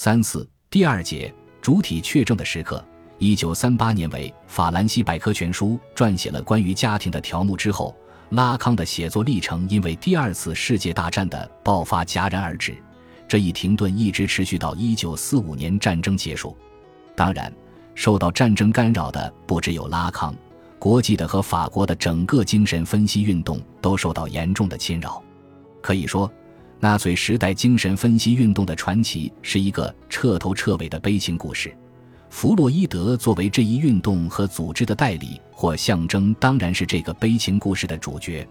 [0.00, 2.84] 三四第二节主体确证的时刻。
[3.18, 7.92] 一九三八年为《法兰西百科全书》撰写了关于家庭的条目之后，
[8.28, 12.80] 拉康的写作历程因为第二次世界大战的爆发戛然而止。
[13.26, 16.56] 这一停顿一直持续到一九四五年战争结束。
[17.16, 17.52] 当然，
[17.96, 20.32] 受到战争干扰的不只有拉康，
[20.78, 25.20] 国际的和法国的整个精神分析运动都受到严重的侵扰。
[25.82, 26.30] 可以说，
[26.80, 31.74] 纳粹时代精神分析运动的传奇是一个彻头彻尾的悲情故事。
[32.30, 38.46] 弗洛伊德作为这一运动和组织的代理或象征，当然是这个悲情故事的主角。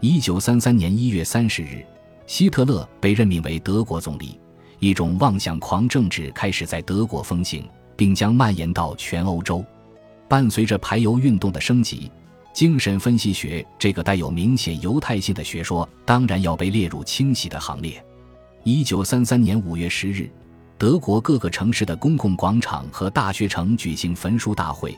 [0.00, 1.84] 一九三三年一月三十日，
[2.26, 4.40] 希特勒被任命为德国总理，
[4.78, 7.64] 一种妄想狂政治开始在德国风行。
[8.00, 9.62] 并将蔓延到全欧洲。
[10.26, 12.10] 伴随着排犹运动的升级，
[12.52, 18.04] 精神分析学这个带有明显犹太性的学说当然要被列入清洗的行列。
[18.64, 20.28] 一九三三年五月十日，
[20.76, 24.94] 德国各个城市的公共广场和大学城举行焚书大会，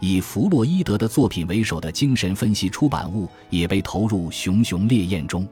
[0.00, 5.46] 以弗洛伊德的作品为首的精神分析出版物也被投入熊熊烈焰中。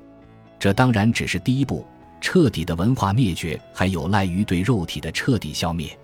[0.58, 1.86] 这当然只是第一步，
[2.20, 5.96] 彻底的文化灭绝还有赖于对肉体的彻底消灭。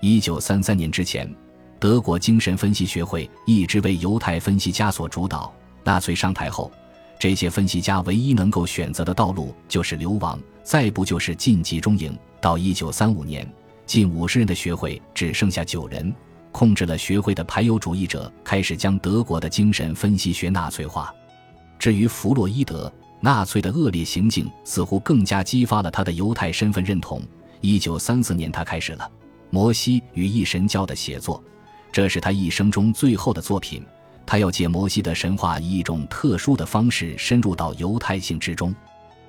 [0.00, 1.32] 一九三三年之前，
[1.82, 5.52] 德国精神分析学会一直为犹太分析家所主导。
[5.82, 6.70] 纳粹上台后，
[7.18, 12.16] 这些分析家唯一能够选择的道路就是流亡，再不就是进集中营。
[12.40, 13.44] 到一九三五年，
[13.84, 16.14] 近五十人的学会只剩下九人。
[16.52, 21.12] 控制了学会的排犹主义者开始将德国的精神分析学纳粹化。
[21.80, 27.20] 至于弗洛伊德，纳粹的恶劣行径似乎更加激发了他的犹太身份认同。
[27.60, 29.10] 一九三四年，他开始了。
[29.50, 31.42] 摩西与一神教的写作，
[31.92, 33.84] 这是他一生中最后的作品。
[34.24, 38.74] 他要借摩西的神话，以一种特殊的方式深入到犹太性之中。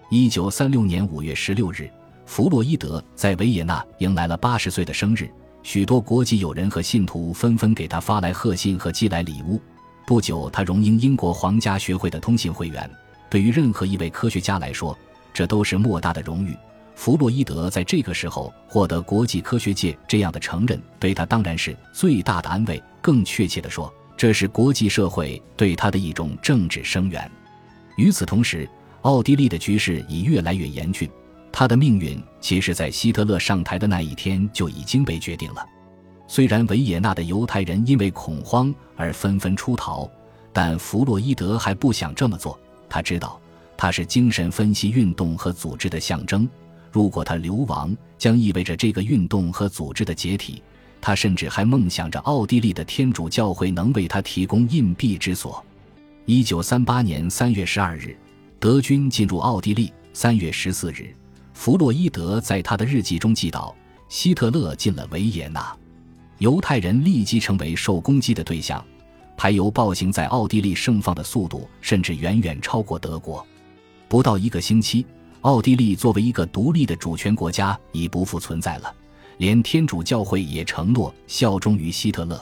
[0.09, 1.89] 一九三六年五月十六日，
[2.25, 5.29] 弗洛伊德在维也纳迎来了八十岁的生日，
[5.61, 9.59] 许多国际友人和信徒纷纷给他发来贺信和寄来礼物。
[10.05, 12.89] 不久，他荣膺英国皇家学会的通信会员。
[13.29, 14.97] 对于任何一位科学家来说，
[15.33, 16.55] 这都是莫大的荣誉。
[16.95, 22.81] 弗洛伊德在这个时候获得国际科学界这样的承认，对他当然是最大的安慰。
[23.01, 27.29] 更确切地说，这是国际社会对他的一种政治声援。
[27.97, 28.69] 与此同时，
[29.01, 31.09] 奥地利的局势已越来越严峻，
[31.51, 35.65] 他的命运其实，在希特勒上台的那一天就已经被决定了。
[36.25, 40.09] 虽然维也纳的犹太人因为恐慌而纷纷出逃，
[40.53, 42.57] 但弗洛伊德还不想这么做。
[42.87, 43.37] 他知道，
[43.75, 46.47] 他是精神分析运动和组织的象征。
[46.93, 50.61] 如果他流亡，将意味着这个运动和组织的解体。
[51.01, 55.65] 他甚至还梦想着奥地利的天主教会能为他提供隐蔽之所。
[56.25, 58.15] 一九三八年三月十二日，
[58.59, 59.91] 德军进入奥地利。
[60.13, 61.11] 三月十四日，
[61.53, 63.75] 弗洛伊德在他的日记中记道
[64.07, 65.75] ：“希特勒进了维也纳，
[66.37, 68.85] 犹太人立即成为受攻击的对象。
[69.35, 73.43] 排犹暴行在奥地利盛放的速度，甚至远远超过德国。
[74.07, 75.03] 不到一个星期。”
[75.43, 78.93] 奥地利作为一个独立的主权国家已不复存在了，
[79.39, 82.41] 连天主教会也承诺效忠于希特勒。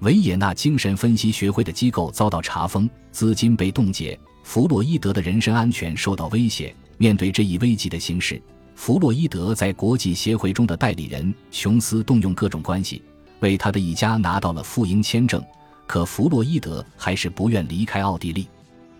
[0.00, 6.74] 维也纳精神分析学会的机构遭到查封，资金被冻结，弗洛伊德的人身安全受到威胁。
[6.98, 8.40] 面对这一危急的形势，
[8.74, 13.02] 弗洛伊德在国际协会中的代理人琼斯动用各种关系，
[13.40, 15.42] 为他的一家拿到了赴英签证。
[15.86, 18.46] 可弗洛伊德还是不愿离开奥地利，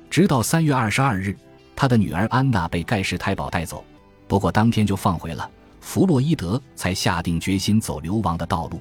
[0.09, 1.37] 直到三月二十二日。
[1.77, 3.85] 他的女儿安娜被盖世太保带走，
[4.27, 5.49] 不过当天就放回了。
[5.81, 8.81] 弗洛伊德才下定决心走流亡的道路。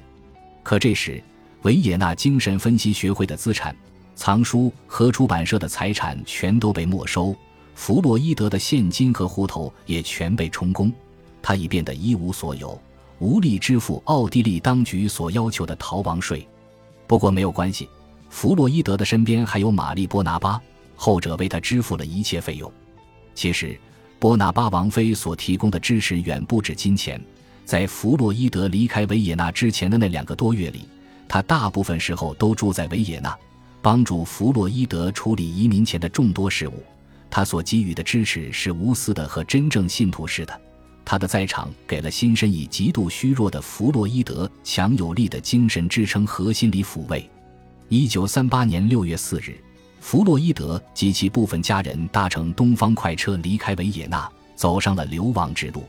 [0.64, 1.22] 可这时，
[1.62, 3.76] 维也纳精神分析学会的资产、
[4.16, 7.36] 藏书和出版社的财产全都被没收，
[7.74, 10.90] 弗洛伊德的现金和户头也全被充公，
[11.40, 12.80] 他已变得一无所有，
[13.20, 16.48] 无力支付奥地利当局所要求的逃亡税。
[17.06, 17.88] 不过没有关系，
[18.30, 20.60] 弗洛伊德的身边还有玛丽波拿巴，
[20.96, 22.72] 后者为他支付了一切费用。
[23.36, 23.78] 其实，
[24.18, 27.20] 波拿巴王妃所提供的支持远不止金钱。
[27.66, 30.88] 在弗洛伊德离开维也纳之前的那两个多月里，
[31.28, 33.36] 他大部分时候都住在维也纳，
[33.82, 36.82] 帮助弗洛伊德处理移民前的众多事务。
[37.28, 40.58] 他所给予的支持是无私的和真正信徒式的。
[41.04, 47.28] 他的在场给了心身已极度虚弱的弗洛伊德强有力的精神支撑和心理抚慰。
[47.88, 49.60] 一九三八年六月四日。
[50.08, 55.82] 弗洛伊德及其部分家人搭乘东方快车离开维也纳，走上了流亡之路。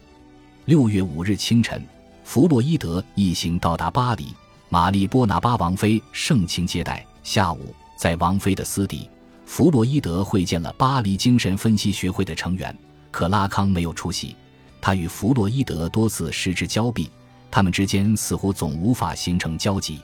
[0.66, 1.80] 六月五日清晨，
[2.24, 4.34] 弗洛伊德一行到达巴黎，
[4.70, 7.06] 玛丽波拿巴王妃盛情接待。
[7.22, 9.08] 下午，在王妃的私邸，
[9.46, 12.76] 弗洛伊德会见了巴黎精神分析学会的成员，
[13.12, 14.36] 可拉康没有出席。
[14.82, 17.08] 他与弗洛伊德多次失之交臂，
[17.52, 20.00] 他们之间似乎总无法形成交集。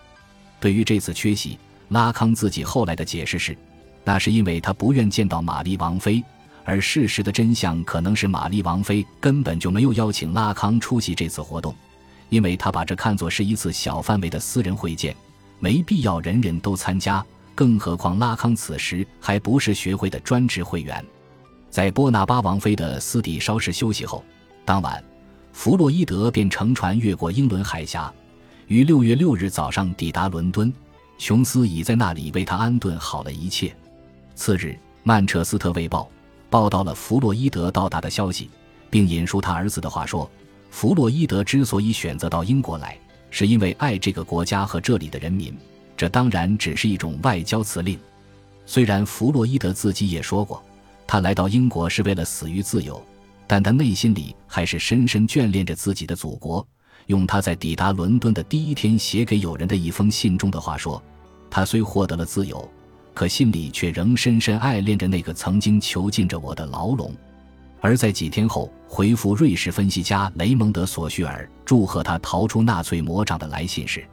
[0.60, 1.58] 对于这次缺席，
[1.90, 3.58] 拉康自己后来的解释是，
[4.04, 6.24] 那是因为他不愿见到玛丽王妃，
[6.64, 11.74] 而事实的真相可能是玛丽王妃根本就没有邀请拉康出席这次活动，
[12.30, 15.16] 因为他把这看作是一次小范围的私人会见，
[15.60, 17.26] 没必要人人都参加。
[17.56, 21.06] 更何况拉康此时还不是学会的专职会员。
[21.70, 24.24] 在波拿巴王妃的私底稍事休息后，
[24.66, 25.04] 当晚，
[25.52, 28.12] 弗洛伊德便乘船越过英伦海峡，
[28.68, 30.74] 于六月六日早上抵达伦敦。
[31.20, 33.74] 琼斯已在那里为他安顿好了一切。
[34.36, 34.68] 次日，
[35.04, 36.02] 《曼彻斯特卫报》
[36.50, 38.50] 报道了弗洛伊德到达的消息，
[38.90, 40.30] 并引述他儿子的话说
[40.72, 42.98] ：“弗洛伊德之所以选择到英国来，
[43.30, 45.56] 是因为爱这个国家和这里的人民。”
[45.96, 47.98] 这当然只是一种外交辞令，
[48.66, 50.62] 虽然弗洛伊德自己也说过，
[51.06, 53.02] 他来到英国是为了死于自由，
[53.46, 56.66] 但他内心里还是深深眷恋着自己的祖国。
[57.06, 61.02] 用他在抵达伦敦的第一天写给友人的一封信中的话说
[61.50, 62.68] ：“他虽获得了自由，
[63.14, 67.14] 可心里却仍深深爱恋着那个曾经囚禁着我的牢笼。”
[67.82, 74.04] 而在几天后回复瑞士分析家雷蒙德·索绪尔祝贺他逃出纳粹魔掌的来信时，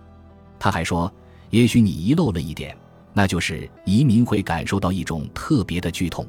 [0.59, 1.13] 他还说。
[1.51, 2.77] 也许你遗漏了一点，
[3.13, 6.25] 那就是移民会感受到一种特别的剧痛，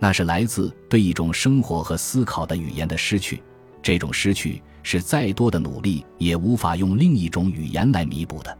[0.00, 3.40] 那是来自对一种生活和思考的语言的失去。
[3.80, 8.58] 这种失去是再多的努力也无法用另一种语言来弥补的。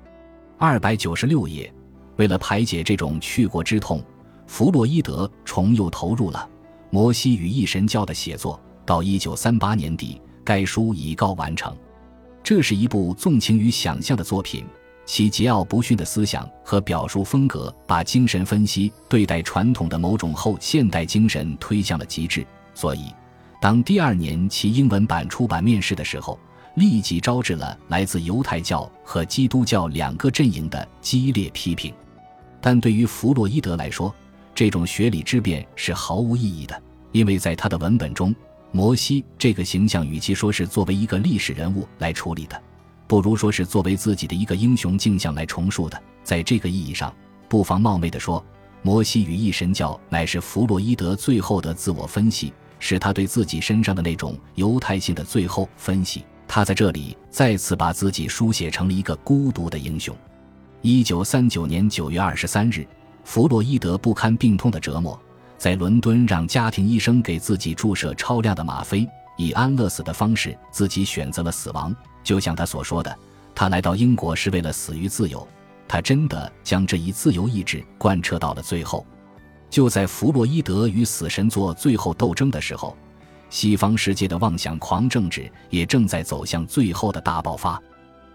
[0.57, 1.73] 二百九十六页，
[2.19, 4.03] 为了排解这种去过之痛，
[4.47, 6.49] 弗洛伊德重又投入了
[6.91, 8.61] 《摩西与异神教》的写作。
[8.85, 11.77] 到一九三八年底，该书已告完成。
[12.43, 14.65] 这是一部纵情于想象的作品。
[15.07, 22.47] 其桀骜不驯的思想和表述风格，把精神分析对待传统的某种后现代精神推向了极致。
[22.75, 23.13] 所以，
[23.61, 26.39] 当第二年其英文版出版面世的时候，
[26.75, 31.95] 立即招致了来自犹太教和基督教两个阵营的激烈批评。
[32.61, 34.15] 但对于弗洛伊德来说，
[34.55, 36.83] 这种学理之辩是毫无意义的，
[37.13, 38.35] 因为在他的文本中，
[38.73, 42.61] 摩西这个形象与其说是作为一个历史人物来处理的。
[43.07, 45.99] 不如说是作为自己的一个英雄镜像来重述的。
[46.23, 47.15] 在这个意义上，
[47.49, 48.39] 不妨冒昧地说，
[48.83, 56.23] 《摩西与异神教》乃是弗洛伊德最后的自我分析，是他对自己身上的那种犹太性的最后分析。
[56.47, 60.15] 他在这里再次把自己书写成了一个孤独的英雄。
[60.81, 62.87] 一九三九年九月二十三日，
[63.25, 65.21] 弗洛伊德不堪病痛的折磨，
[65.57, 69.05] 在伦敦让家庭医生给自己注射超量的吗啡，
[69.37, 71.95] 以安乐死的方式，自己选择了死亡。
[72.23, 73.19] 就像他所说的，
[73.57, 75.47] 他来到英国是为了死于自由。
[75.89, 79.05] 他真的将这一自由意志贯彻到了最后。
[79.69, 82.97] 就在弗洛伊德与死神做最后斗争的时候，
[83.51, 87.83] 西方世界的妄想狂政治也正在走向最后的大爆发。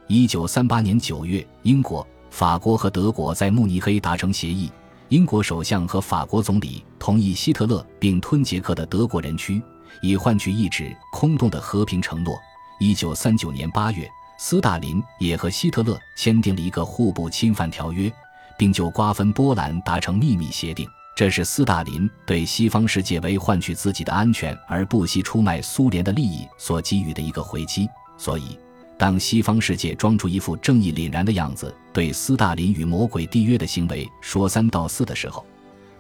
[0.08, 4.72] 一九三八年九月，英国、法国和德国在慕尼黑达成协议，
[5.10, 9.62] 英国首相和法国总理同意希特勒并吞捷克的德国人区，
[10.02, 12.36] 以换取一纸空洞的和平承诺。
[12.80, 14.10] 一九三九年八月，
[14.40, 18.12] 斯大林也和希特勒签订了一个互不侵犯条约，
[18.58, 20.90] 并就瓜分波兰达成秘密协定。
[21.16, 27.88] 这是斯大林对西方世界为换取自己的安全而不惜出卖苏联的利益所给予的一个回击。
[28.18, 28.58] 所以，
[29.04, 35.46] 当西方世界装出一副正义凛然的样子，对斯大林与魔鬼缔约的行为说三道四的时候，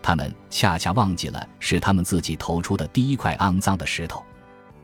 [0.01, 4.23] 他们恰恰忘记了是他们自己投出的第一块肮脏的石头。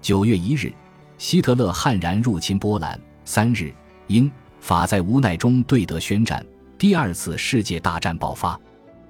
[0.01, 0.73] 九月一日。
[1.17, 2.99] 希特勒悍然入侵波兰。
[3.23, 3.73] 三日，
[4.07, 4.29] 英
[4.59, 6.45] 法在无奈中对德宣战，
[6.77, 8.59] 第二次世界大战爆发。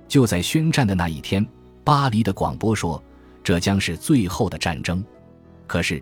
[0.08, 1.44] 就在宣战的那一天，
[1.84, 3.04] 巴黎的广播说，
[3.44, 5.04] 这将是最后的战争。
[5.66, 6.00] 可是，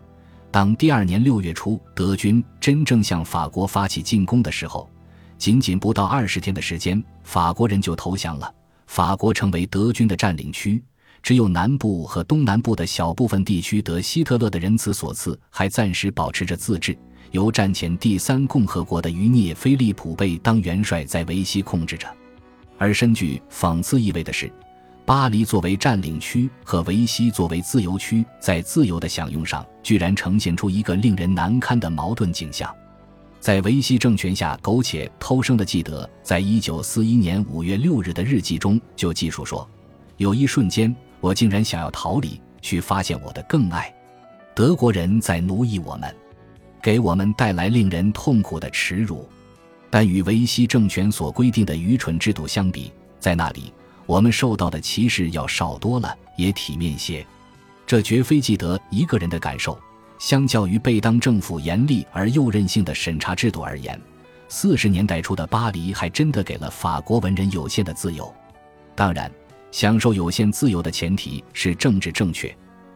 [0.49, 4.89] 当第二年六月初德军真正向法国发起进攻的时候，
[5.37, 8.51] 仅仅不到二十天的时间，法国人就投降了，
[8.87, 10.83] 法国成为德军的占领区。
[11.21, 16.97] 只有南部和东南部的小部分地区得希特勒的仁慈所赐，还暂时保持着自治，
[17.31, 22.07] 由战前第三共和国的余孽菲利普贝当元帅在维希控制着。
[22.77, 24.49] 而深具讽刺意味的是，
[25.07, 32.69] 巴黎作为占领区和维希作为自由区，在自由的享用上，居然呈现出一个令人难堪的矛盾景象。
[33.39, 39.65] 在维希政权下苟且偷生的纪德，在一九四一年五月六日的日记中就记述说，
[40.17, 40.93] 有一瞬间。
[41.21, 43.91] 我竟然想要逃离，去发现我的更爱。
[44.53, 46.13] 德国人在奴役我们，
[46.83, 49.25] 给我们带来令人痛苦的耻辱。
[49.89, 53.71] 但与维希政权所规定的愚蠢制度相比，在那里
[54.07, 57.23] 我们受到的歧视要少多了，也体面些。
[57.85, 59.77] 这绝非记得一个人的感受，
[60.17, 63.99] 相较于贝当政府严厉而又任性的审查制度而言，
[64.47, 68.33] 四十年代初的巴黎还真的给了法国文人有限的自由。
[68.95, 69.31] 当然，
[69.71, 72.55] 享受有限自由的前提是政治正确，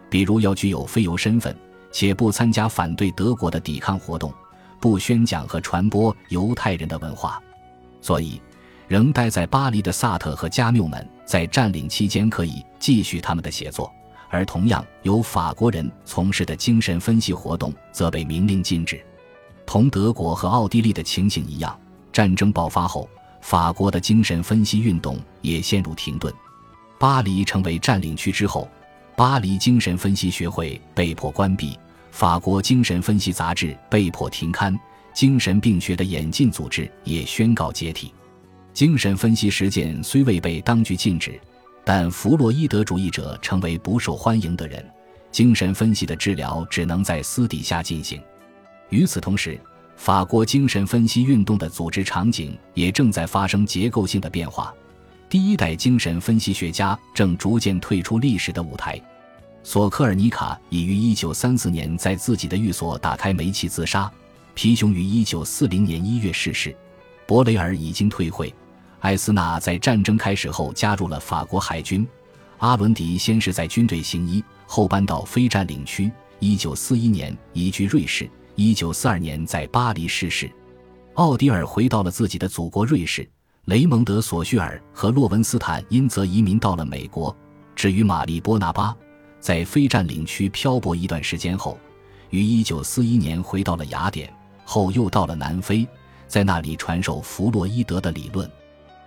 [0.09, 1.55] 比如要具有非犹身份，
[1.91, 4.33] 且不参加反对德国的抵抗活动，
[4.79, 7.41] 不宣讲和传播犹太人的文化。
[8.01, 8.41] 所以，
[8.91, 13.89] 仍待在巴黎的萨特和加缪们在占领期间可以继续他们的写作。
[14.29, 19.01] 而同样由法国人从事的精神分析活动则被明令禁止。
[19.65, 21.79] 同德国和奥地利的情形一样，
[22.12, 26.33] 战争爆发后，法国的精神分析运动也陷入停顿。
[27.00, 28.69] 巴黎成为占领区之后，
[29.15, 31.79] 巴黎精神分析学会被迫关闭，
[32.12, 34.77] 法国精神分析杂志被迫停刊，
[35.13, 38.13] 精神病学的演进组织也宣告解体。
[38.73, 41.39] 精神分析实践虽未被当局禁止。
[41.83, 44.85] 但弗洛伊德主义者成为不受欢迎的人，
[45.31, 48.21] 精神分析的治疗只能在私底下进行。
[48.89, 49.59] 与此同时，
[49.95, 54.71] 法国精神分析运动的组织场景也正在发生结构性的变化。
[55.27, 59.01] 第一代精神分析学家正逐渐退出历史的舞台。
[59.63, 64.11] 索科尔尼卡已于1934年在自己的寓所打开煤气自杀，
[64.53, 66.75] 皮熊于1940年1月逝世，
[67.25, 68.53] 博雷尔已经退会。
[69.01, 72.08] 艾斯纳在战争开始后加入了法国海军。
[72.60, 76.12] 阿伦迪先是在军队行医，后搬到非占领区。
[76.39, 80.50] 一九四一年移居瑞士，一九四二年在巴黎逝世。
[81.15, 83.27] 奥迪尔回到了自己的祖国瑞士。
[83.65, 87.36] 雷蒙德·索绪尔和洛文斯坦因则移民到了美国。
[87.75, 88.96] 至于玛丽·波拿巴，
[89.39, 91.79] 在非占领区漂泊一段时间后，
[92.29, 94.31] 于一九四一年回到了雅典，
[94.63, 95.88] 后又到了南非，
[96.27, 98.50] 在那里传授弗洛伊德的理论。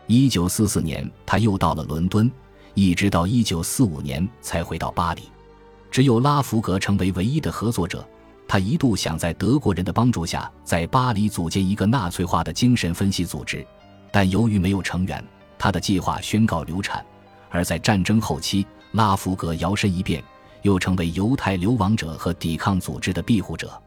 [0.07, 2.31] 一九四四年，他又到了伦敦，
[2.75, 5.23] 一直到一九四五年才回到巴黎。
[5.91, 8.07] 只有拉福格成为唯一的合作者。
[8.47, 13.67] 他一度想在德国人的帮助下，在巴黎组建一个纳粹化的精神分析组织，
[14.13, 15.25] 但由于没有成员，
[15.59, 17.05] 他的计划宣告流产。
[17.49, 20.23] 而在战争后期，拉福格摇身一变，
[20.61, 23.81] 又成为犹太流亡者和抵抗组织的庇护者。